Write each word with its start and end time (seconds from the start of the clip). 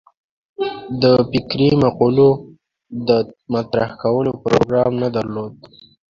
د 1.01 1.03
فکري 1.31 1.69
مقولو 1.83 2.29
د 3.07 3.09
مطرح 3.53 3.89
کولو 4.01 4.31
پروګرام 4.43 4.91
نه 5.03 5.09
درلود. 5.15 5.53